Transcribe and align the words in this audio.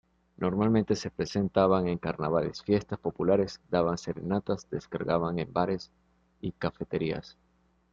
Normalmente 0.37 0.95
se 0.95 1.11
presentaban 1.11 1.87
en 1.87 1.99
carnavales, 1.99 2.63
fiestas 2.63 2.97
populares, 2.97 3.61
daban 3.69 3.99
serenatas, 3.99 4.67
descargaban 4.71 5.37
en 5.37 5.53
bares 5.53 5.91
y 6.39 6.53
cafeterías. 6.53 7.37